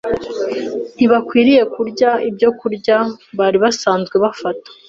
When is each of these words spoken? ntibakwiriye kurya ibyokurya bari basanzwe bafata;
ntibakwiriye 0.95 1.63
kurya 1.73 2.09
ibyokurya 2.29 2.97
bari 3.37 3.57
basanzwe 3.63 4.15
bafata; 4.23 4.67